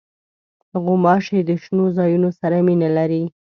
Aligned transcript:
غوماشې 0.83 1.39
د 1.47 1.49
شنو 1.63 1.85
ځایونو 1.97 2.29
سره 2.39 2.57
مینه 2.67 2.89
لري. 2.97 3.23